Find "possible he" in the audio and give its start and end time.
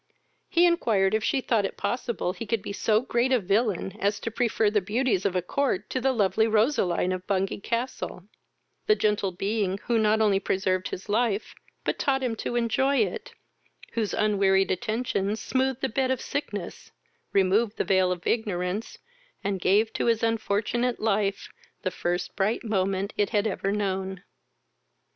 1.77-2.47